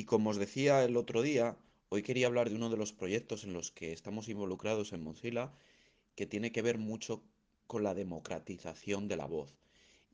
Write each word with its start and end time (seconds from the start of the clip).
Y 0.00 0.04
como 0.04 0.30
os 0.30 0.38
decía 0.38 0.82
el 0.82 0.96
otro 0.96 1.20
día, 1.20 1.58
hoy 1.90 2.02
quería 2.02 2.26
hablar 2.26 2.48
de 2.48 2.56
uno 2.56 2.70
de 2.70 2.78
los 2.78 2.94
proyectos 2.94 3.44
en 3.44 3.52
los 3.52 3.70
que 3.70 3.92
estamos 3.92 4.30
involucrados 4.30 4.94
en 4.94 5.02
Mozilla, 5.02 5.52
que 6.14 6.24
tiene 6.24 6.52
que 6.52 6.62
ver 6.62 6.78
mucho 6.78 7.22
con 7.66 7.82
la 7.82 7.92
democratización 7.92 9.08
de 9.08 9.18
la 9.18 9.26
voz. 9.26 9.58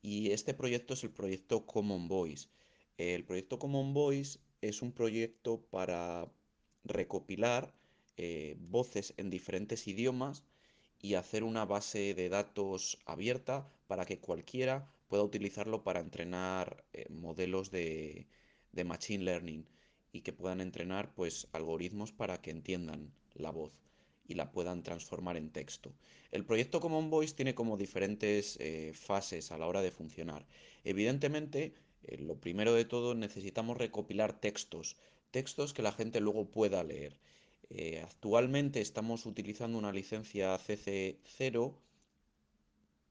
Y 0.02 0.32
este 0.32 0.54
proyecto 0.54 0.94
es 0.94 1.04
el 1.04 1.12
proyecto 1.12 1.66
Common 1.66 2.08
Voice. 2.08 2.48
El 2.98 3.24
proyecto 3.24 3.60
Common 3.60 3.94
Voice 3.94 4.40
es 4.60 4.82
un 4.82 4.90
proyecto 4.90 5.60
para 5.70 6.32
recopilar 6.82 7.72
eh, 8.16 8.56
voces 8.58 9.14
en 9.18 9.30
diferentes 9.30 9.86
idiomas 9.86 10.42
y 11.00 11.14
hacer 11.14 11.44
una 11.44 11.64
base 11.64 12.12
de 12.14 12.28
datos 12.28 12.98
abierta 13.06 13.70
para 13.86 14.04
que 14.04 14.18
cualquiera 14.18 14.90
pueda 15.06 15.22
utilizarlo 15.22 15.84
para 15.84 16.00
entrenar 16.00 16.84
eh, 16.92 17.06
modelos 17.08 17.70
de, 17.70 18.26
de 18.72 18.82
machine 18.82 19.22
learning 19.22 19.75
y 20.16 20.22
que 20.22 20.32
puedan 20.32 20.60
entrenar 20.62 21.14
pues 21.14 21.46
algoritmos 21.52 22.10
para 22.10 22.40
que 22.40 22.50
entiendan 22.50 23.12
la 23.34 23.50
voz 23.50 23.72
y 24.26 24.34
la 24.34 24.50
puedan 24.50 24.82
transformar 24.82 25.36
en 25.36 25.50
texto. 25.50 25.92
El 26.32 26.44
proyecto 26.44 26.80
Common 26.80 27.10
Voice 27.10 27.34
tiene 27.34 27.54
como 27.54 27.76
diferentes 27.76 28.56
eh, 28.60 28.92
fases 28.94 29.52
a 29.52 29.58
la 29.58 29.66
hora 29.66 29.82
de 29.82 29.90
funcionar. 29.90 30.46
Evidentemente, 30.84 31.74
eh, 32.04 32.16
lo 32.18 32.40
primero 32.40 32.72
de 32.72 32.86
todo 32.86 33.14
necesitamos 33.14 33.76
recopilar 33.76 34.40
textos, 34.40 34.96
textos 35.30 35.74
que 35.74 35.82
la 35.82 35.92
gente 35.92 36.20
luego 36.20 36.50
pueda 36.50 36.82
leer. 36.82 37.16
Eh, 37.68 38.00
actualmente 38.02 38.80
estamos 38.80 39.26
utilizando 39.26 39.76
una 39.76 39.92
licencia 39.92 40.56
CC0, 40.56 41.74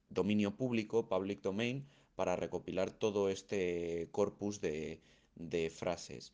dominio 0.09 0.55
público, 0.55 1.08
public 1.08 1.41
domain, 1.41 1.85
para 2.16 2.35
recopilar 2.35 2.89
todo 2.91 3.30
este 3.30 4.08
corpus 4.11 4.59
de, 4.59 5.02
de 5.35 5.69
frases. 5.69 6.33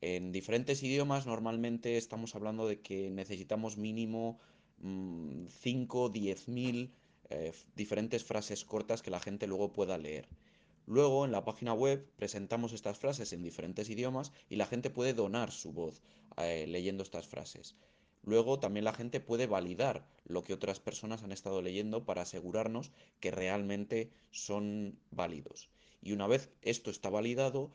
En 0.00 0.32
diferentes 0.32 0.82
idiomas 0.82 1.26
normalmente 1.26 1.98
estamos 1.98 2.34
hablando 2.34 2.66
de 2.66 2.80
que 2.80 3.10
necesitamos 3.10 3.76
mínimo 3.76 4.38
mmm, 4.78 5.46
5 5.48 6.08
10 6.08 6.48
mil 6.48 6.94
eh, 7.28 7.52
diferentes 7.76 8.24
frases 8.24 8.64
cortas 8.64 9.02
que 9.02 9.10
la 9.10 9.20
gente 9.20 9.46
luego 9.46 9.72
pueda 9.72 9.98
leer. 9.98 10.26
Luego 10.86 11.24
en 11.24 11.32
la 11.32 11.44
página 11.44 11.74
web 11.74 12.04
presentamos 12.16 12.72
estas 12.72 12.98
frases 12.98 13.32
en 13.32 13.42
diferentes 13.42 13.90
idiomas 13.90 14.32
y 14.48 14.56
la 14.56 14.66
gente 14.66 14.90
puede 14.90 15.12
donar 15.12 15.52
su 15.52 15.72
voz 15.72 16.02
eh, 16.38 16.66
leyendo 16.66 17.02
estas 17.02 17.28
frases. 17.28 17.76
Luego 18.22 18.58
también 18.58 18.84
la 18.84 18.92
gente 18.92 19.20
puede 19.20 19.46
validar 19.46 20.06
lo 20.24 20.44
que 20.44 20.54
otras 20.54 20.80
personas 20.80 21.22
han 21.22 21.32
estado 21.32 21.62
leyendo 21.62 22.04
para 22.04 22.22
asegurarnos 22.22 22.90
que 23.20 23.30
realmente 23.30 24.10
son 24.30 24.98
válidos. 25.10 25.68
Y 26.02 26.12
una 26.12 26.26
vez 26.26 26.50
esto 26.62 26.90
está 26.90 27.10
validado, 27.10 27.70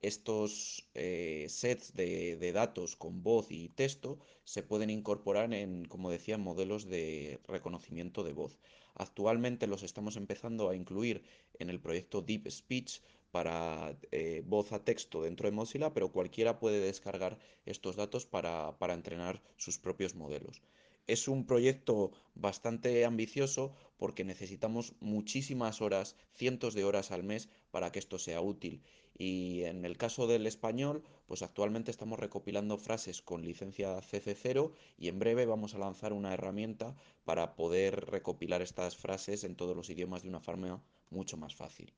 estos 0.00 0.88
eh, 0.94 1.46
sets 1.48 1.94
de, 1.94 2.52
datos 2.52 2.96
con 2.96 3.22
voz 3.22 3.50
y 3.50 3.68
texto 3.70 4.18
se 4.44 4.62
pueden 4.62 4.90
incorporar 4.90 5.52
en, 5.52 5.84
como 5.86 6.10
decía, 6.10 6.38
modelos 6.38 6.86
de 6.86 7.40
reconocimiento 7.46 8.22
de 8.24 8.32
voz. 8.32 8.58
Actualmente 8.94 9.66
los 9.66 9.82
estamos 9.82 10.16
empezando 10.16 10.68
a 10.68 10.76
incluir 10.76 11.22
en 11.58 11.70
el 11.70 11.80
proyecto 11.80 12.22
Deep 12.22 12.50
Speech 12.50 13.00
para 13.30 13.96
eh, 14.12 14.42
voz 14.46 14.72
a 14.72 14.84
texto 14.84 15.22
dentro 15.22 15.48
de 15.48 15.56
Mozilla, 15.56 15.92
pero 15.92 16.12
cualquiera 16.12 16.58
puede 16.58 16.80
descargar 16.80 17.38
estos 17.66 17.96
datos 17.96 18.26
para 18.26 18.94
entrenar 18.94 19.42
sus 19.56 19.78
propios 19.78 20.14
modelos. 20.14 20.62
Es 21.08 21.26
un 21.26 21.46
proyecto 21.46 22.12
bastante 22.34 23.06
ambicioso 23.06 23.72
porque 23.96 24.24
necesitamos 24.24 24.92
muchísimas 25.00 25.80
horas, 25.80 26.16
cientos 26.34 26.74
de 26.74 26.84
horas 26.84 27.10
al 27.10 27.24
mes 27.24 27.48
para 27.70 27.90
que 27.90 27.98
esto 27.98 28.18
sea 28.18 28.42
útil. 28.42 28.82
Y 29.16 29.62
en 29.64 29.86
el 29.86 29.96
caso 29.96 30.26
del 30.26 30.46
español, 30.46 31.02
pues 31.26 31.40
actualmente 31.40 31.90
estamos 31.90 32.18
recopilando 32.18 32.76
frases 32.76 33.22
con 33.22 33.42
licencia 33.42 33.98
CC0 34.02 34.70
y 34.98 35.08
en 35.08 35.18
breve 35.18 35.46
vamos 35.46 35.74
a 35.74 35.78
lanzar 35.78 36.12
una 36.12 36.34
herramienta 36.34 36.94
para 37.24 37.56
poder 37.56 38.04
recopilar 38.10 38.60
estas 38.60 38.94
frases 38.94 39.44
en 39.44 39.56
todos 39.56 39.74
los 39.74 39.88
idiomas 39.88 40.22
de 40.22 40.28
una 40.28 40.40
forma 40.40 40.82
mucho 41.08 41.38
más 41.38 41.54
fácil. 41.54 41.94